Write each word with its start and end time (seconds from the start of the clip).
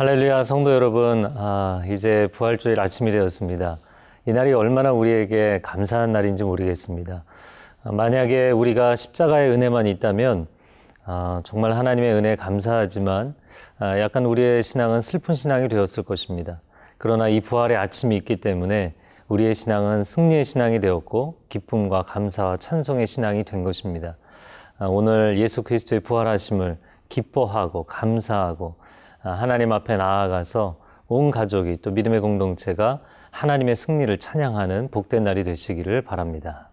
할렐루야 0.00 0.44
성도 0.44 0.72
여러분, 0.72 1.30
아, 1.36 1.82
이제 1.86 2.26
부활주일 2.32 2.80
아침이 2.80 3.12
되었습니다. 3.12 3.80
이 4.26 4.32
날이 4.32 4.50
얼마나 4.54 4.92
우리에게 4.92 5.60
감사한 5.62 6.10
날인지 6.10 6.42
모르겠습니다. 6.42 7.24
아, 7.84 7.92
만약에 7.92 8.50
우리가 8.50 8.96
십자가의 8.96 9.50
은혜만 9.50 9.86
있다면 9.86 10.46
아, 11.04 11.42
정말 11.44 11.72
하나님의 11.74 12.14
은혜에 12.14 12.36
감사하지만 12.36 13.34
아, 13.78 14.00
약간 14.00 14.24
우리의 14.24 14.62
신앙은 14.62 15.02
슬픈 15.02 15.34
신앙이 15.34 15.68
되었을 15.68 16.04
것입니다. 16.04 16.62
그러나 16.96 17.28
이 17.28 17.42
부활의 17.42 17.76
아침이 17.76 18.16
있기 18.16 18.36
때문에 18.36 18.94
우리의 19.28 19.54
신앙은 19.54 20.02
승리의 20.02 20.44
신앙이 20.44 20.80
되었고 20.80 21.42
기쁨과 21.50 22.04
감사와 22.04 22.56
찬송의 22.56 23.06
신앙이 23.06 23.44
된 23.44 23.64
것입니다. 23.64 24.16
아, 24.78 24.86
오늘 24.86 25.36
예수 25.36 25.62
그리스도의 25.62 26.00
부활하심을 26.00 26.78
기뻐하고 27.10 27.82
감사하고 27.82 28.76
아, 28.78 28.79
하나님 29.22 29.72
앞에 29.72 29.96
나아가서 29.96 30.80
온 31.08 31.30
가족이 31.30 31.78
또 31.82 31.90
믿음의 31.90 32.20
공동체가 32.20 33.02
하나님의 33.30 33.74
승리를 33.74 34.16
찬양하는 34.18 34.90
복된 34.90 35.24
날이 35.24 35.42
되시기를 35.44 36.02
바랍니다. 36.02 36.70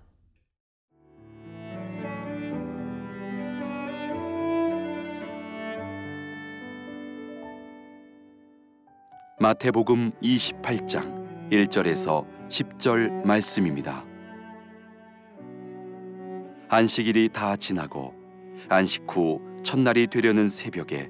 마태복음 9.39 10.13
28장 10.21 11.49
1절에서 11.51 12.25
10절 12.47 13.25
말씀입니다. 13.25 14.03
안식일이 16.69 17.29
다 17.29 17.55
지나고 17.55 18.13
안식 18.67 19.05
후 19.07 19.41
첫날이 19.63 20.07
되려는 20.07 20.49
새벽에 20.49 21.09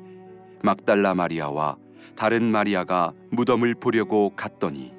막달라 0.63 1.13
마리아와 1.13 1.77
다른 2.15 2.43
마리아가 2.43 3.13
무덤을 3.31 3.75
보려고 3.75 4.33
갔더니 4.35 4.93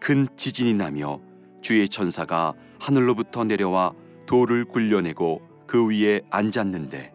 큰 0.00 0.26
지진이 0.36 0.74
나며 0.74 1.20
주의 1.60 1.88
천사가 1.88 2.54
하늘로부터 2.80 3.44
내려와 3.44 3.92
돌을 4.26 4.64
굴려내고 4.64 5.42
그 5.66 5.88
위에 5.88 6.22
앉았는데 6.30 7.12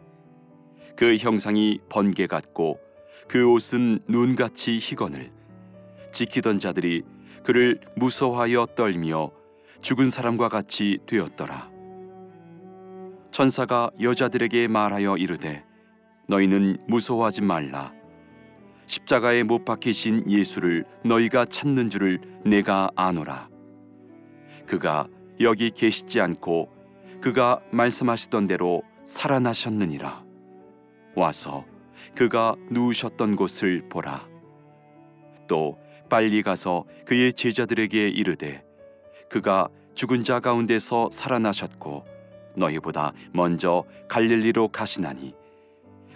그 0.96 1.18
형상이 1.18 1.80
번개 1.90 2.28
같고 2.28 2.80
그 3.28 3.52
옷은 3.52 4.00
눈같이 4.08 4.80
희건을 4.80 5.32
지키던 6.12 6.60
자들이 6.60 7.04
그를 7.44 7.80
무서워하여 7.96 8.68
떨며 8.76 9.32
죽은 9.82 10.10
사람과 10.10 10.50
같이 10.50 11.00
되었더라. 11.06 11.70
천사가 13.32 13.90
여자들에게 14.00 14.68
말하여 14.68 15.18
이르되 15.18 15.66
너희는 16.34 16.78
무서워하지 16.88 17.44
말라. 17.44 17.94
십자가에 18.88 19.44
못 19.44 19.66
박히신 19.66 20.32
예수를 20.32 20.84
너희가 21.06 21.46
찾는 21.46 21.92
줄을 21.92 22.20
내가 22.44 22.90
아노라. 22.96 23.50
그가 24.66 25.08
여기 25.42 25.70
계시지 25.70 26.20
않고 26.20 26.70
그가 27.22 27.62
말씀하시던 27.72 28.48
대로 28.48 28.82
살아나셨느니라. 29.04 30.24
와서 31.16 31.66
그가 32.16 32.56
누우셨던 32.72 33.36
곳을 33.36 33.88
보라. 33.90 34.28
또 35.48 35.78
빨리 36.10 36.42
가서 36.42 36.86
그의 37.06 37.34
제자들에게 37.34 38.10
이르되 38.10 38.64
그가 39.30 39.68
죽은 39.94 40.24
자 40.24 40.40
가운데서 40.40 41.10
살아나셨고 41.12 42.06
너희보다 42.56 43.14
먼저 43.34 43.84
갈릴리로 44.08 44.70
가시나니 44.70 45.43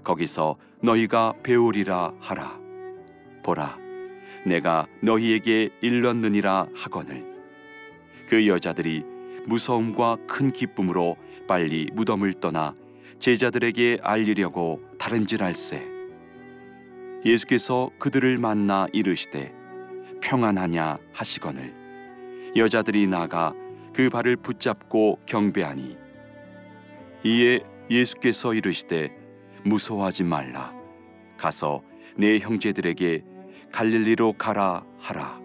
거기서 0.08 0.56
너희가 0.82 1.34
배우리라 1.44 2.14
하라. 2.22 2.58
보라, 3.44 3.78
내가 4.46 4.88
너희에게 5.02 5.70
일렀느니라 5.82 6.68
하거늘. 6.74 7.26
그 8.30 8.48
여자들이 8.48 9.04
무서움과 9.48 10.18
큰 10.26 10.52
기쁨으로 10.52 11.18
빨리 11.46 11.90
무덤을 11.92 12.36
떠나 12.36 12.74
제자들에게 13.20 13.98
알리려고 14.02 14.82
다름질할세. 14.98 15.86
예수께서 17.26 17.90
그들을 18.00 18.38
만나 18.38 18.88
이르시되 18.94 19.54
평안하냐 20.22 21.00
하시거늘. 21.12 21.74
여자들이 22.56 23.08
나가 23.08 23.54
그 23.94 24.10
발을 24.10 24.38
붙잡고 24.38 25.20
경배하니 25.26 25.98
이에 27.26 27.60
예수께서 27.90 28.54
이르시되 28.54 29.27
무서워하지 29.64 30.24
말라. 30.24 30.74
가서 31.38 31.82
내 32.16 32.40
형제들에게 32.40 33.24
갈릴리로 33.72 34.34
가라 34.34 34.84
하라. 35.00 35.40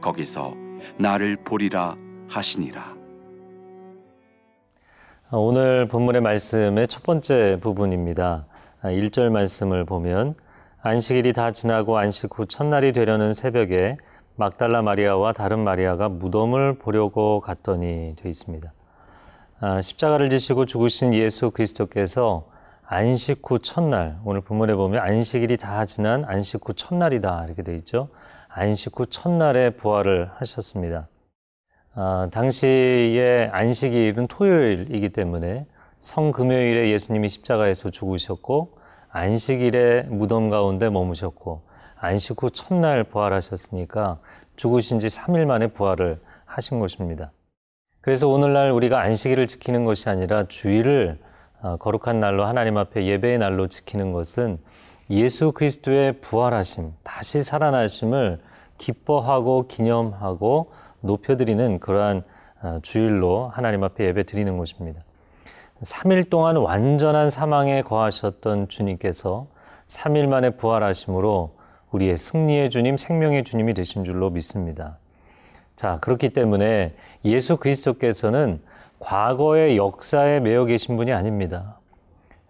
거기서 0.00 0.54
나를 0.98 1.36
보리라 1.36 1.96
하시니라. 2.28 2.94
오늘 5.32 5.88
본문의 5.88 6.20
말씀의 6.20 6.86
첫 6.86 7.02
번째 7.02 7.58
부분입니다. 7.60 8.46
1절 8.82 9.30
말씀을 9.30 9.84
보면 9.84 10.34
안식일이 10.82 11.32
다 11.32 11.50
지나고 11.50 11.96
안식 11.96 12.38
후 12.38 12.46
첫날이 12.46 12.92
되려는 12.92 13.32
새벽에 13.32 13.96
막달라 14.36 14.82
마리아와 14.82 15.32
다른 15.32 15.60
마리아가 15.60 16.08
무덤을 16.08 16.78
보려고 16.78 17.40
갔더니 17.40 18.14
되어 18.16 18.30
있습니다. 18.30 18.72
아, 19.60 19.80
십자가를 19.80 20.28
지시고 20.28 20.66
죽으신 20.66 21.14
예수 21.14 21.50
그리스도께서 21.50 22.46
안식 22.94 23.40
후 23.42 23.58
첫날, 23.58 24.20
오늘 24.24 24.40
본문에 24.40 24.76
보면 24.76 25.02
안식일이 25.02 25.56
다 25.56 25.84
지난 25.84 26.24
안식 26.26 26.60
후 26.64 26.74
첫날이다. 26.74 27.44
이렇게 27.46 27.64
되어 27.64 27.74
있죠. 27.74 28.08
안식 28.46 29.00
후 29.00 29.06
첫날에 29.06 29.70
부활을 29.70 30.30
하셨습니다. 30.36 31.08
아, 31.96 32.28
당시에 32.30 33.50
안식일은 33.50 34.28
토요일이기 34.28 35.08
때문에 35.08 35.66
성금요일에 36.02 36.88
예수님이 36.90 37.30
십자가에서 37.30 37.90
죽으셨고, 37.90 38.78
안식일에 39.08 40.02
무덤 40.02 40.48
가운데 40.48 40.88
머무셨고, 40.88 41.62
안식 41.96 42.44
후 42.44 42.50
첫날 42.50 43.02
부활하셨으니까 43.02 44.20
죽으신 44.54 45.00
지 45.00 45.08
3일 45.08 45.46
만에 45.46 45.66
부활을 45.66 46.20
하신 46.44 46.78
것입니다. 46.78 47.32
그래서 48.00 48.28
오늘날 48.28 48.70
우리가 48.70 49.00
안식일을 49.00 49.48
지키는 49.48 49.84
것이 49.84 50.08
아니라 50.08 50.44
주일을 50.44 51.18
어, 51.18 51.23
거룩한 51.78 52.20
날로 52.20 52.44
하나님 52.44 52.76
앞에 52.76 53.06
예배의 53.06 53.38
날로 53.38 53.68
지키는 53.68 54.12
것은 54.12 54.58
예수 55.10 55.52
그리스도의 55.52 56.20
부활하심, 56.20 56.92
다시 57.02 57.42
살아나심을 57.42 58.40
기뻐하고 58.78 59.66
기념하고 59.66 60.72
높여드리는 61.00 61.78
그러한 61.80 62.22
어, 62.62 62.78
주일로 62.82 63.48
하나님 63.48 63.84
앞에 63.84 64.06
예배 64.06 64.22
드리는 64.22 64.56
것입니다. 64.56 65.02
3일 65.82 66.30
동안 66.30 66.56
완전한 66.56 67.28
사망에 67.28 67.82
거하셨던 67.82 68.68
주님께서 68.68 69.46
3일 69.86 70.26
만에 70.26 70.50
부활하심으로 70.50 71.56
우리의 71.90 72.16
승리의 72.16 72.70
주님, 72.70 72.96
생명의 72.96 73.44
주님이 73.44 73.74
되신 73.74 74.04
줄로 74.04 74.30
믿습니다. 74.30 74.98
자, 75.76 75.98
그렇기 76.00 76.30
때문에 76.30 76.94
예수 77.24 77.56
그리스도께서는 77.56 78.60
과거의 79.04 79.76
역사에 79.76 80.40
매여 80.40 80.64
계신 80.64 80.96
분이 80.96 81.12
아닙니다. 81.12 81.78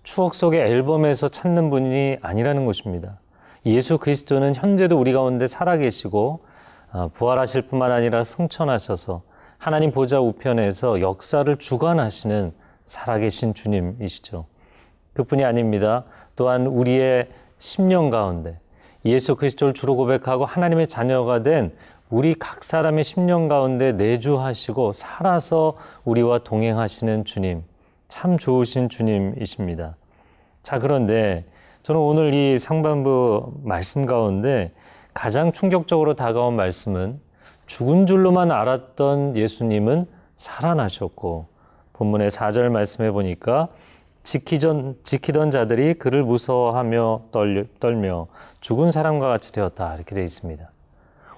추억 0.04 0.34
속의 0.34 0.60
앨범에서 0.60 1.26
찾는 1.26 1.69
분이 1.69 2.19
아니라는 2.22 2.65
것입니다. 2.65 3.19
예수 3.66 3.98
그리스도는 3.98 4.54
현재도 4.54 4.97
우리 4.97 5.12
가운데 5.12 5.48
살아계시고 5.48 6.45
어, 6.92 7.10
부활하실 7.12 7.62
뿐만 7.62 7.91
아니라 7.91 8.22
승천하셔서 8.22 9.22
하나님 9.59 9.91
보좌 9.91 10.21
우편에서 10.21 11.01
역사를 11.01 11.56
주관하시는 11.56 12.53
살아계신 12.84 13.54
주님이시죠. 13.54 14.47
그뿐이 15.15 15.45
아닙니다. 15.45 16.04
또한 16.36 16.66
우리의 16.66 17.30
10년 17.59 18.10
가운데 18.10 18.60
예수 19.04 19.34
그리스도를 19.34 19.74
주로 19.74 19.97
고백하고 19.97 20.45
하나님의 20.47 20.86
자녀가 20.86 21.42
된 21.42 21.74
우리 22.10 22.34
각 22.34 22.62
사람의 22.62 23.03
심령 23.03 23.48
가운데 23.48 23.92
내주하시고 23.92 24.92
살아서 24.92 25.77
우리와 26.04 26.41
동행하시는 26.41 27.24
주님, 27.24 27.65
참 28.09 28.36
좋으신 28.36 28.89
주님이십니다. 28.89 29.97
자, 30.62 30.78
그런데 30.78 31.45
저는 31.83 32.01
오늘 32.01 32.34
이 32.34 32.59
상반부 32.59 33.60
말씀 33.65 34.06
가운데 34.06 34.72
가장 35.12 35.53
충격적으로 35.53 36.15
다가온 36.15 36.56
말씀은 36.56 37.21
죽은 37.66 38.07
줄로만 38.07 38.50
알았던 38.50 39.36
예수님은 39.36 40.07
살아나셨고 40.36 41.47
본문의 41.95 42.30
4절 42.30 42.71
말씀해 42.71 43.12
보니까 43.12 43.68
지키전, 44.22 44.97
지키던 45.04 45.50
자들이 45.50 45.95
그를 45.95 46.22
무서워하며 46.24 47.22
떨, 47.30 47.66
떨며 47.80 48.27
죽은 48.60 48.91
사람과 48.91 49.28
같이 49.28 49.53
되었다 49.53 49.95
이렇게 49.95 50.15
되어 50.15 50.24
있습니다. 50.24 50.73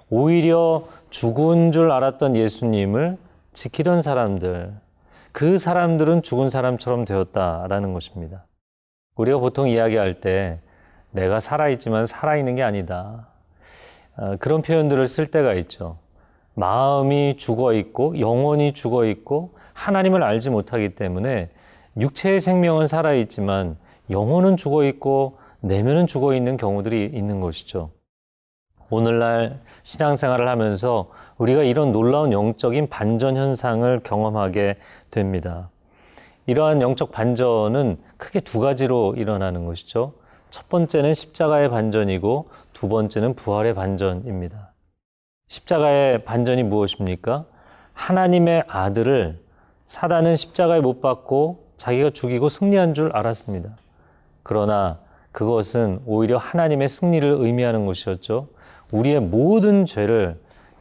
오히려 0.08 0.84
죽은 1.10 1.72
줄 1.72 1.90
알았던 1.90 2.36
예수님을 2.36 3.18
지키던 3.52 4.02
사람들, 4.02 4.72
그 5.32 5.58
사람들은 5.58 6.22
죽은 6.22 6.48
사람처럼 6.50 7.04
되었다라는 7.04 7.92
것입니다. 7.92 8.46
우리가 9.16 9.38
보통 9.38 9.68
이야기할 9.68 10.20
때 10.20 10.60
내가 11.10 11.40
살아있지만 11.40 12.06
살아있는 12.06 12.56
게 12.56 12.62
아니다. 12.62 13.28
어, 14.16 14.36
그런 14.38 14.62
표현들을 14.62 15.06
쓸 15.08 15.26
때가 15.26 15.54
있죠. 15.54 15.98
마음이 16.54 17.36
죽어 17.36 17.74
있고 17.74 18.18
영혼이 18.18 18.72
죽어 18.72 19.04
있고 19.06 19.54
하나님을 19.74 20.22
알지 20.22 20.50
못하기 20.50 20.94
때문에 20.94 21.50
육체의 21.98 22.40
생명은 22.40 22.86
살아 22.86 23.12
있지만 23.14 23.76
영혼은 24.10 24.56
죽어 24.56 24.84
있고 24.84 25.38
내면은 25.60 26.06
죽어 26.06 26.34
있는 26.34 26.56
경우들이 26.56 27.10
있는 27.12 27.40
것이죠. 27.40 27.90
오늘날 28.90 29.60
신앙생활을 29.82 30.48
하면서 30.48 31.10
우리가 31.38 31.62
이런 31.62 31.92
놀라운 31.92 32.32
영적인 32.32 32.88
반전 32.88 33.36
현상을 33.36 34.00
경험하게 34.02 34.76
됩니다. 35.10 35.70
이러한 36.46 36.80
영적 36.80 37.10
반전은 37.10 37.98
크게 38.16 38.40
두 38.40 38.60
가지로 38.60 39.14
일어나는 39.16 39.66
것이죠. 39.66 40.14
첫 40.50 40.68
번째는 40.68 41.12
십자가의 41.12 41.68
반전이고 41.70 42.48
두 42.72 42.88
번째는 42.88 43.34
부활의 43.34 43.74
반전입니다. 43.74 44.72
십자가의 45.48 46.24
반전이 46.24 46.62
무엇입니까? 46.62 47.46
하나님의 47.92 48.64
아들을 48.68 49.40
사단은 49.84 50.36
십자가에 50.36 50.80
못 50.80 51.00
박고 51.00 51.66
자기가 51.76 52.10
죽이고 52.10 52.48
승리한 52.48 52.94
줄 52.94 53.10
알았습니다. 53.14 53.76
그러나 54.42 55.00
그것은 55.32 56.00
오히려 56.06 56.38
하나님의 56.38 56.88
승리를 56.88 57.28
의미하는 57.40 57.86
것이었죠. 57.86 58.48
우리의 58.92 59.20
모든 59.20 59.84
죄를 59.84 60.36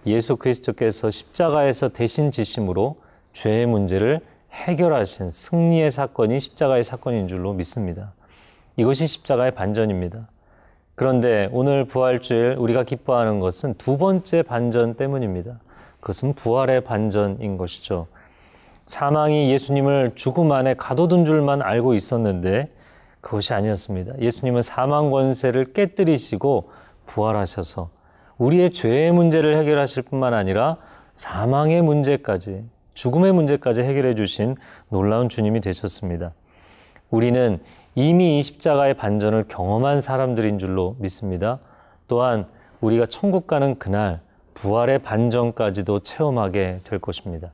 예수 0.05 0.35
그리스도께서 0.35 1.09
십자가에서 1.09 1.89
대신 1.89 2.31
지심으로 2.31 2.97
죄의 3.33 3.65
문제를 3.65 4.21
해결하신 4.51 5.31
승리의 5.31 5.91
사건이 5.91 6.39
십자가의 6.39 6.83
사건인 6.83 7.27
줄로 7.27 7.53
믿습니다. 7.53 8.13
이것이 8.77 9.07
십자가의 9.07 9.51
반전입니다. 9.51 10.27
그런데 10.95 11.49
오늘 11.51 11.85
부활주일 11.85 12.55
우리가 12.57 12.83
기뻐하는 12.83 13.39
것은 13.39 13.73
두 13.75 13.97
번째 13.97 14.43
반전 14.43 14.93
때문입니다. 14.93 15.59
그것은 15.99 16.33
부활의 16.33 16.81
반전인 16.81 17.57
것이죠. 17.57 18.07
사망이 18.83 19.51
예수님을 19.51 20.11
죽음 20.15 20.51
안에 20.51 20.75
가둬둔 20.75 21.25
줄만 21.25 21.61
알고 21.61 21.95
있었는데 21.95 22.69
그것이 23.19 23.53
아니었습니다. 23.53 24.19
예수님은 24.19 24.61
사망 24.61 25.09
권세를 25.09 25.73
깨뜨리시고 25.73 26.69
부활하셔서 27.07 27.89
우리의 28.37 28.71
죄의 28.71 29.11
문제를 29.11 29.57
해결하실 29.57 30.03
뿐만 30.03 30.33
아니라 30.33 30.77
사망의 31.15 31.81
문제까지 31.81 32.65
죽음의 32.93 33.33
문제까지 33.33 33.81
해결해 33.81 34.15
주신 34.15 34.55
놀라운 34.89 35.29
주님이 35.29 35.61
되셨습니다. 35.61 36.33
우리는 37.09 37.59
이미 37.93 38.39
이 38.39 38.41
십자가의 38.41 38.95
반전을 38.95 39.45
경험한 39.47 40.01
사람들인 40.01 40.59
줄로 40.59 40.95
믿습니다. 40.99 41.59
또한 42.07 42.47
우리가 42.81 43.05
천국 43.05 43.47
가는 43.47 43.77
그날 43.79 44.21
부활의 44.53 44.99
반전까지도 44.99 45.99
체험하게 45.99 46.79
될 46.83 46.99
것입니다. 46.99 47.51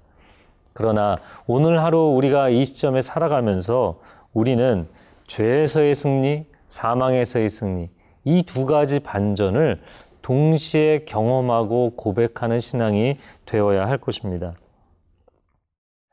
그러나 0.73 1.17
오늘 1.47 1.83
하루 1.83 2.13
우리가 2.15 2.49
이 2.49 2.63
시점에 2.65 3.01
살아가면서 3.01 3.99
우리는 4.33 4.87
죄에서의 5.27 5.93
승리, 5.93 6.45
사망에서의 6.67 7.49
승리, 7.49 7.89
이 8.23 8.43
두 8.43 8.65
가지 8.65 8.99
반전을 8.99 9.81
동시에 10.21 11.05
경험하고 11.05 11.93
고백하는 11.95 12.59
신앙이 12.59 13.17
되어야 13.45 13.87
할 13.87 13.97
것입니다. 13.97 14.53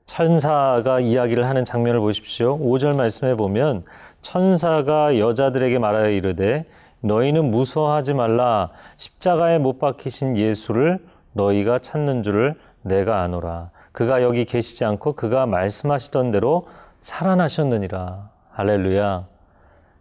천사가 0.06 1.00
이야기를 1.00 1.46
하는 1.46 1.64
장면을 1.64 2.00
보십시오. 2.00 2.58
5절 2.58 2.96
말씀에 2.96 3.34
보면 3.34 3.84
천사가 4.22 5.18
여자들에게 5.18 5.78
말하여 5.78 6.10
이르되 6.10 6.64
너희는 7.00 7.50
무서워하지 7.50 8.14
말라 8.14 8.70
십자가에 8.96 9.58
못 9.58 9.78
박히신 9.78 10.36
예수를 10.36 10.98
너희가 11.34 11.78
찾는 11.78 12.22
줄을 12.22 12.56
내가 12.82 13.22
아노라. 13.22 13.70
그가 13.92 14.22
여기 14.22 14.44
계시지 14.44 14.84
않고 14.84 15.12
그가 15.12 15.46
말씀하시던 15.46 16.30
대로 16.32 16.66
살아나셨느니라. 17.00 18.30
할렐루야. 18.50 19.26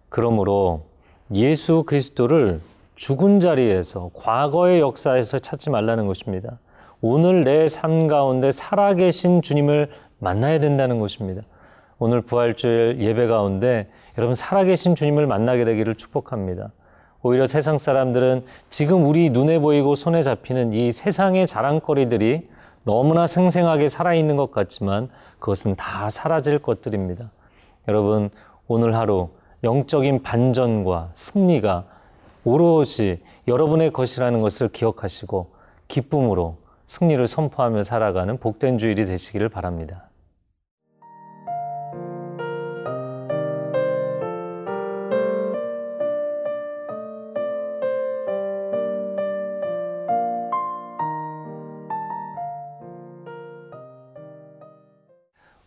그러므로 0.09 0.85
예수 1.33 1.83
그리스도를 1.83 2.61
죽은 2.97 3.39
자리에서 3.39 4.09
과거의 4.15 4.81
역사에서 4.81 5.37
찾지 5.37 5.69
말라는 5.69 6.07
것입니다. 6.07 6.57
오늘 6.99 7.43
내 7.43 7.65
삶 7.67 8.07
가운데 8.07 8.49
살아계신 8.49 9.43
주님을 9.43 9.91
만나야 10.17 10.59
된다는 10.59 10.97
것입니다. 10.99 11.43
오늘 11.99 12.21
부활주일 12.21 12.97
예배 12.99 13.27
가운데 13.27 13.87
여러분 14.17 14.33
살아계신 14.33 14.95
주님을 14.95 15.27
만나게 15.27 15.63
되기를 15.63 15.93
축복합니다. 15.93 16.71
오히려 17.21 17.45
세상 17.45 17.77
사람들은 17.77 18.45
지금 18.69 19.05
우리 19.05 19.29
눈에 19.29 19.59
보이고 19.59 19.93
손에 19.93 20.23
잡히는 20.23 20.73
이 20.73 20.91
세상의 20.91 21.45
자랑거리들이 21.45 22.49
너무나 22.83 23.27
생생하게 23.27 23.89
살아있는 23.89 24.37
것 24.37 24.49
같지만 24.49 25.09
그것은 25.37 25.75
다 25.75 26.09
사라질 26.09 26.57
것들입니다. 26.59 27.29
여러분, 27.87 28.31
오늘 28.67 28.95
하루 28.95 29.29
영적인 29.63 30.23
반전과 30.23 31.11
승리가 31.13 31.85
오롯이 32.47 33.17
여러분의 33.49 33.91
것이라는 33.91 34.39
것을 34.39 34.69
기억하시고 34.69 35.51
기쁨으로 35.89 36.55
승리를 36.85 37.27
선포하며 37.27 37.83
살아가는 37.83 38.37
복된 38.37 38.77
주일이 38.77 39.03
되시기를 39.03 39.49
바랍니다. 39.49 40.05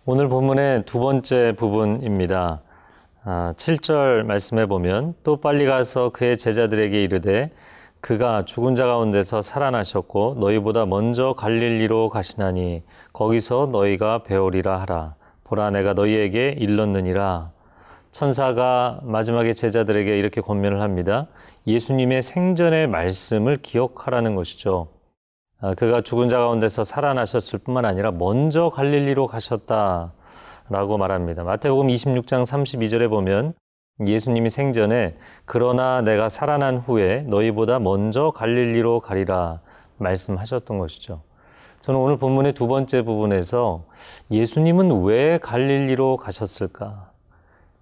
오늘 0.07 0.31
본문의 0.31 0.87
두 0.87 0.99
번째 0.99 1.55
부분입니다. 1.57 2.63
7절 3.57 4.21
아, 4.21 4.25
말씀해 4.25 4.67
보면 4.67 5.15
또 5.23 5.41
빨리 5.41 5.65
가서 5.67 6.11
그의 6.11 6.37
제자들에게 6.37 7.03
이르되 7.03 7.51
그가 8.01 8.43
죽은 8.45 8.75
자 8.75 8.87
가운데서 8.87 9.43
살아나셨고 9.43 10.37
너희보다 10.41 10.87
먼저 10.87 11.35
갈릴리로 11.35 12.09
가시나니 12.09 12.83
거기서 13.13 13.69
너희가 13.71 14.23
배우리라 14.23 14.81
하라. 14.81 15.15
보라 15.45 15.71
내가 15.71 15.93
너희에게 15.93 16.57
일렀느니라. 16.59 17.51
천사가 18.11 19.01
마지막에 19.03 19.53
제자들에게 19.53 20.19
이렇게 20.19 20.41
권면을 20.41 20.81
합니다. 20.81 21.27
예수님의 21.67 22.23
생전의 22.23 22.89
말씀을 22.89 23.59
기억하라는 23.59 24.35
것이죠. 24.35 24.89
아, 25.61 25.75
그가 25.75 26.01
죽은 26.01 26.29
자 26.29 26.39
가운데서 26.39 26.85
살아나셨을 26.85 27.59
뿐만 27.61 27.85
아니라 27.85 28.11
먼저 28.11 28.71
갈릴리로 28.71 29.27
가셨다 29.27 30.15
라고 30.71 30.99
말합니다. 30.99 31.43
마태복음 31.43 31.89
26장 31.89 32.45
32절에 32.45 33.11
보면 33.11 33.55
예수님이 34.07 34.49
생전에 34.51 35.17
그러나 35.45 36.01
내가 36.01 36.29
살아난 36.29 36.79
후에 36.79 37.23
너희보다 37.23 37.81
먼저 37.81 38.31
갈릴리로 38.31 39.01
가리라 39.01 39.61
말씀하셨던 39.99 40.79
것이죠. 40.79 41.23
저는 41.81 41.99
오늘 41.99 42.19
본문의 42.19 42.53
두 42.53 42.69
번째 42.69 43.03
부분에서 43.03 43.85
예수님은 44.31 45.03
왜 45.03 45.39
갈릴리로 45.39 46.19
가셨을까? 46.19 47.11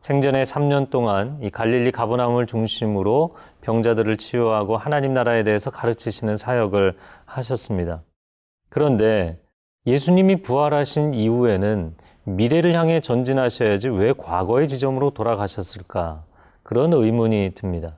생전에 0.01 0.43
3년 0.45 0.89
동안 0.89 1.39
이 1.43 1.51
갈릴리 1.51 1.93
가버나움을 1.93 2.47
중심으로 2.47 3.37
병자들을 3.61 4.17
치유하고 4.17 4.79
하나님 4.79 5.13
나라에 5.13 5.43
대해서 5.43 5.71
가르치시는 5.71 6.37
사역을 6.37 6.97
하셨습니다. 7.27 8.03
그런데 8.71 9.39
예수님이 9.87 10.43
부활하신 10.43 11.15
이후에는 11.15 11.95
미래를 12.37 12.75
향해 12.75 13.01
전진하셔야지 13.01 13.89
왜 13.89 14.13
과거의 14.13 14.69
지점으로 14.69 15.11
돌아가셨을까? 15.11 16.25
그런 16.63 16.93
의문이 16.93 17.53
듭니다. 17.55 17.97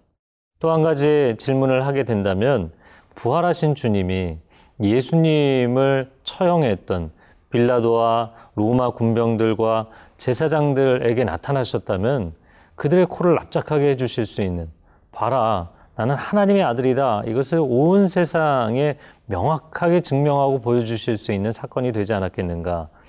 또 0.61 0.71
한 0.71 0.83
가지 0.83 1.35
질문을 1.39 1.87
하게 1.87 2.05
된다면 2.05 2.71
부활하신 3.15 3.75
주님이 3.75 4.39
예수님을 4.81 6.11
처형했던 6.23 7.11
빌라도와 7.51 8.33
로마 8.55 8.91
군병들과 8.91 9.89
제사장들에게 10.19 11.25
나타나셨다면 11.25 12.35
그들의 12.77 13.07
코를 13.07 13.35
납작하게 13.35 13.89
해주실 13.91 14.27
수 14.27 14.43
있는 14.43 14.69
봐라 15.13 15.71
나는 15.97 16.15
하나님의 16.15 16.63
아들이다 16.63 17.25
이것을 17.27 17.59
온 17.61 18.07
세상에 18.07 18.97
명확하게 19.27 20.03
증명하고 20.03 20.61
보여주실 20.61 21.17
수 21.17 21.33
있는 21.33 21.51
사건이 21.53 21.93
되지 21.93 22.15
않았겠는가 22.15 22.89
음, 22.91 23.00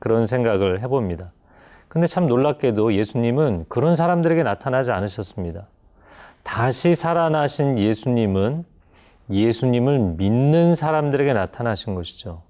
그런 0.00 0.26
생각을 0.26 0.80
해봅니다. 0.80 1.32
근데 1.88 2.06
참 2.06 2.26
놀랍게도 2.26 2.94
예수님은 2.94 3.66
그런 3.68 3.94
사람들에게 3.94 4.42
나타나지 4.42 4.92
않으셨습니다. 4.92 5.66
다시 6.42 6.94
살아나신 6.94 7.78
예수님은 7.78 8.64
예수님을 9.30 9.98
믿는 10.16 10.74
사람들에게 10.74 11.32
나타나신 11.32 11.94
것이죠. 11.94 12.42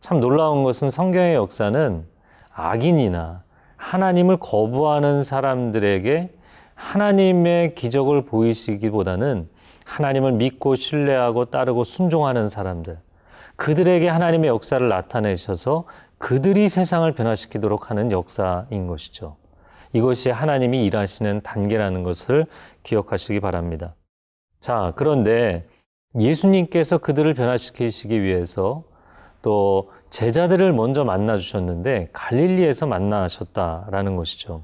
참 0.00 0.20
놀라운 0.20 0.64
것은 0.64 0.90
성경의 0.90 1.34
역사는 1.34 2.04
악인이나 2.52 3.44
하나님을 3.76 4.38
거부하는 4.38 5.22
사람들에게 5.22 6.34
하나님의 6.74 7.74
기적을 7.74 8.24
보이시기보다는 8.24 9.48
하나님을 9.84 10.32
믿고 10.32 10.74
신뢰하고 10.74 11.46
따르고 11.46 11.84
순종하는 11.84 12.48
사람들, 12.48 12.98
그들에게 13.56 14.08
하나님의 14.08 14.48
역사를 14.48 14.86
나타내셔서 14.88 15.84
그들이 16.22 16.68
세상을 16.68 17.10
변화시키도록 17.12 17.90
하는 17.90 18.12
역사인 18.12 18.86
것이죠. 18.86 19.34
이것이 19.92 20.30
하나님이 20.30 20.86
일하시는 20.86 21.40
단계라는 21.40 22.04
것을 22.04 22.46
기억하시기 22.84 23.40
바랍니다. 23.40 23.96
자, 24.60 24.92
그런데 24.94 25.66
예수님께서 26.18 26.98
그들을 26.98 27.34
변화시키시기 27.34 28.22
위해서 28.22 28.84
또 29.42 29.90
제자들을 30.10 30.72
먼저 30.72 31.02
만나 31.02 31.36
주셨는데 31.36 32.10
갈릴리에서 32.12 32.86
만나셨다라는 32.86 34.14
것이죠. 34.14 34.62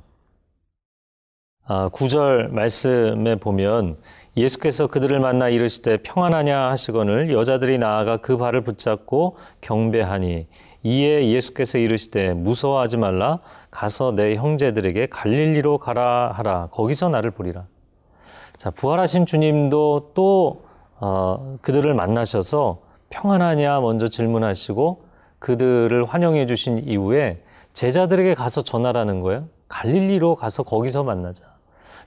아, 1.66 1.88
9절 1.88 2.52
말씀에 2.52 3.34
보면 3.34 3.96
예수께서 4.36 4.86
그들을 4.86 5.18
만나 5.18 5.48
이르시되 5.48 5.96
평안하냐 6.04 6.70
하시거늘 6.70 7.32
여자들이 7.32 7.78
나아가 7.78 8.18
그 8.18 8.36
발을 8.36 8.60
붙잡고 8.60 9.36
경배하니 9.60 10.46
이에 10.82 11.28
예수께서 11.30 11.78
이르시되 11.78 12.34
무서워하지 12.34 12.96
말라 12.98 13.40
가서 13.70 14.12
내 14.12 14.36
형제들에게 14.36 15.06
갈릴리로 15.06 15.78
가라 15.78 16.32
하라 16.32 16.68
거기서 16.70 17.08
나를 17.08 17.30
보리라. 17.30 17.66
자 18.56 18.70
부활하신 18.70 19.26
주님도 19.26 20.12
또 20.14 20.64
어, 21.00 21.56
그들을 21.62 21.92
만나셔서 21.94 22.82
평안하냐 23.10 23.80
먼저 23.80 24.08
질문하시고 24.08 25.04
그들을 25.38 26.04
환영해 26.04 26.46
주신 26.46 26.78
이후에 26.78 27.42
제자들에게 27.72 28.34
가서 28.34 28.62
전하라는 28.62 29.20
거예요. 29.20 29.48
갈릴리로 29.68 30.34
가서 30.34 30.62
거기서 30.62 31.04
만나자. 31.04 31.44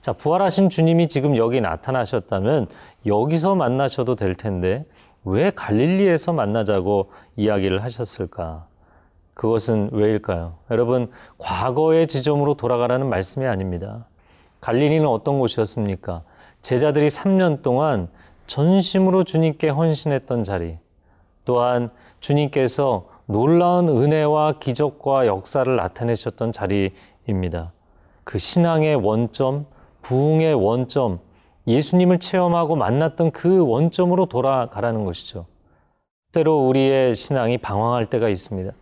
자, 0.02 0.12
부활하신 0.12 0.68
주님이 0.68 1.06
지금 1.06 1.36
여기 1.36 1.60
나타나셨다면 1.60 2.66
여기서 3.06 3.54
만나셔도 3.54 4.16
될 4.16 4.34
텐데 4.34 4.84
왜 5.24 5.50
갈릴리에서 5.50 6.32
만나자고 6.32 7.10
이야기를 7.36 7.82
하셨을까? 7.82 8.66
그것은 9.34 9.90
왜일까요? 9.92 10.56
여러분, 10.70 11.10
과거의 11.38 12.06
지점으로 12.06 12.54
돌아가라는 12.54 13.08
말씀이 13.08 13.46
아닙니다. 13.46 14.06
갈릴리는 14.60 15.06
어떤 15.06 15.38
곳이었습니까? 15.38 16.22
제자들이 16.60 17.06
3년 17.08 17.62
동안 17.62 18.08
전심으로 18.46 19.24
주님께 19.24 19.68
헌신했던 19.68 20.44
자리, 20.44 20.78
또한 21.44 21.88
주님께서 22.20 23.08
놀라운 23.26 23.88
은혜와 23.88 24.54
기적과 24.60 25.26
역사를 25.26 25.74
나타내셨던 25.74 26.52
자리입니다. 26.52 27.72
그 28.24 28.38
신앙의 28.38 28.96
원점, 28.96 29.66
부흥의 30.02 30.54
원점, 30.54 31.20
예수님을 31.66 32.18
체험하고 32.18 32.76
만났던 32.76 33.30
그 33.30 33.66
원점으로 33.66 34.26
돌아가라는 34.26 35.04
것이죠. 35.04 35.46
때로 36.32 36.66
우리의 36.66 37.14
신앙이 37.14 37.58
방황할 37.58 38.06
때가 38.06 38.28
있습니다. 38.28 38.72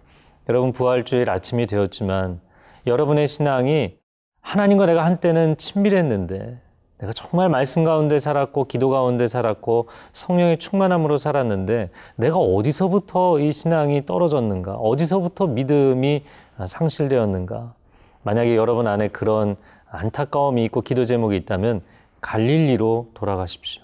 여러분 0.49 0.72
부활주일 0.72 1.28
아침이 1.28 1.66
되었지만 1.66 2.40
여러분의 2.87 3.26
신앙이 3.26 3.96
하나님과 4.40 4.87
내가 4.87 5.04
한때는 5.04 5.56
친밀했는데 5.56 6.58
내가 6.99 7.12
정말 7.12 7.49
말씀 7.49 7.82
가운데 7.84 8.18
살았고 8.18 8.64
기도 8.64 8.90
가운데 8.90 9.26
살았고 9.26 9.88
성령의 10.12 10.58
충만함으로 10.58 11.16
살았는데 11.16 11.90
내가 12.16 12.37
어디서부터 12.37 13.38
이 13.40 13.52
신앙이 13.52 14.06
떨어졌는가? 14.06 14.75
어디서부터 14.75 15.46
믿음이 15.46 16.25
상실되었는가? 16.66 17.75
만약에 18.22 18.54
여러분 18.54 18.87
안에 18.87 19.08
그런 19.08 19.56
안타까움이 19.88 20.64
있고 20.66 20.82
기도 20.82 21.04
제목이 21.04 21.37
있다면 21.37 21.80
갈릴리로 22.20 23.10
돌아가십시오. 23.14 23.82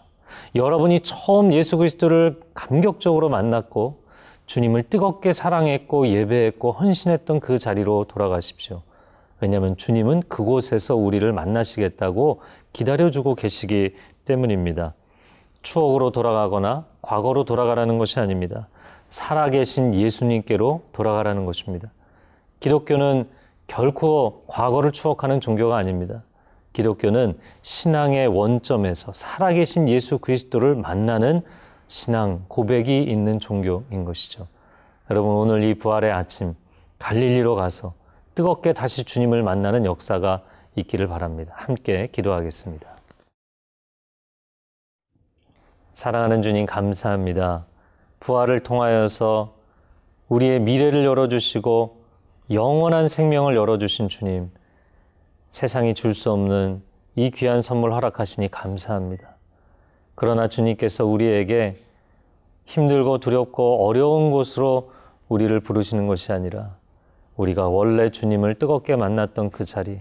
여러분이 0.55 1.01
처음 1.01 1.53
예수 1.53 1.77
그리스도를 1.77 2.41
감격적으로 2.55 3.29
만났고 3.29 4.05
주님을 4.47 4.85
뜨겁게 4.85 5.33
사랑했고 5.33 6.09
예배했고 6.09 6.73
헌신했던 6.73 7.41
그 7.41 7.59
자리로 7.59 8.05
돌아가십시오. 8.09 8.83
왜냐하면 9.41 9.77
주님은 9.77 10.23
그곳에서 10.29 10.97
우리를 10.97 11.31
만나시겠다고 11.33 12.41
기다려주고 12.73 13.35
계시기 13.35 13.95
때문입니다. 14.25 14.95
추억으로 15.63 16.11
돌아가거나 16.11 16.87
과거로 17.03 17.45
돌아가라는 17.45 17.99
것이 17.99 18.21
아닙니다. 18.21 18.69
살아계신 19.09 19.95
예수님께로 19.95 20.83
돌아가라는 20.93 21.45
것입니다. 21.45 21.91
기독교는 22.61 23.29
결코 23.67 24.45
과거를 24.47 24.93
추억하는 24.93 25.41
종교가 25.41 25.77
아닙니다. 25.77 26.23
기독교는 26.77 27.39
신앙의 27.63 28.29
원점에서 28.29 29.15
살아계신 29.15 29.89
예수 29.89 30.19
그리스도를 30.19 30.75
만나는 30.75 31.41
신앙 31.89 32.45
고백이 32.49 33.03
있는 33.03 33.41
종교인 33.41 34.05
것이죠. 34.05 34.47
여러분 35.11 35.37
오늘 35.37 35.63
이 35.63 35.75
부활의 35.75 36.13
아침 36.13 36.55
갈릴리로 36.99 37.55
가서 37.55 37.95
뜨겁게 38.35 38.75
다시 38.75 39.05
주님을 39.05 39.43
만나는 39.43 39.87
역사가 39.87 40.43
있기를 40.75 41.09
바랍니다. 41.09 41.55
함께 41.57 42.09
기도하겠습니다. 42.13 42.87
사랑하는 45.93 46.43
주님 46.43 46.67
감사합니다. 46.67 47.65
부활을 48.21 48.61
통하여서 48.61 49.55
우리의 50.29 50.61
미래를 50.61 51.07
열어주시고 51.07 52.03
영원한 52.51 53.09
생명을 53.09 53.57
열어주신 53.57 54.09
주님, 54.09 54.51
세상이 55.49 55.95
줄 55.95 56.13
수 56.15 56.33
없는 56.33 56.83
이 57.15 57.31
귀한 57.31 57.61
선물 57.61 57.93
허락하시니 57.93 58.51
감사합니다. 58.51 59.37
그러나 60.15 60.49
주님께서 60.49 61.07
우리에게 61.07 61.79
힘들고 62.65 63.19
두렵고 63.19 63.87
어려운 63.87 64.31
곳으로 64.31 64.91
우리를 65.29 65.59
부르시는 65.61 66.07
것이 66.07 66.33
아니라 66.33 66.77
우리가 67.37 67.69
원래 67.69 68.11
주님을 68.11 68.57
뜨겁게 68.57 68.97
만났던 68.97 69.51
그 69.51 69.65
자리, 69.65 70.01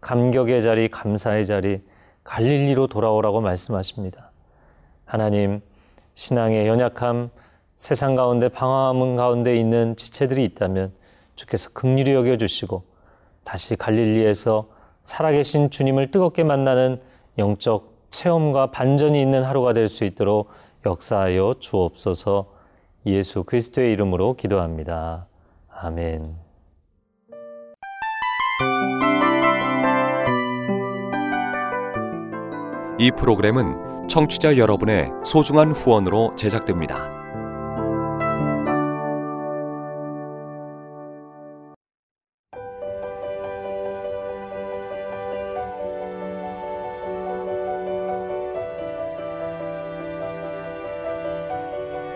감격의 0.00 0.62
자리, 0.62 0.88
감사의 0.88 1.44
자리, 1.44 1.82
갈릴리로 2.24 2.86
돌아오라고 2.86 3.40
말씀하십니다. 3.40 4.30
하나님, 5.04 5.60
신앙의 6.14 6.66
연약함, 6.66 7.30
세상 7.76 8.14
가운데 8.14 8.48
방황함 8.48 9.16
가운데 9.16 9.56
있는 9.56 9.94
지체들이 9.96 10.44
있다면 10.44 10.92
주께서 11.34 11.70
극률히 11.72 12.12
여겨 12.14 12.36
주시고 12.38 12.84
다시 13.44 13.76
갈릴리에서 13.76 14.75
살아계신 15.06 15.70
주님을 15.70 16.10
뜨겁게 16.10 16.42
만나는 16.42 17.00
영적 17.38 17.94
체험과 18.10 18.72
반전이 18.72 19.20
있는 19.20 19.44
하루가 19.44 19.72
될 19.72 19.88
수 19.88 20.04
있도록 20.04 20.48
역사하여 20.84 21.54
주옵소서 21.60 22.46
예수 23.06 23.44
그리스도의 23.44 23.92
이름으로 23.92 24.34
기도합니다. 24.34 25.26
아멘. 25.70 26.34
이 32.98 33.10
프로그램은 33.12 34.08
청취자 34.08 34.56
여러분의 34.56 35.10
소중한 35.24 35.70
후원으로 35.70 36.34
제작됩니다. 36.34 37.25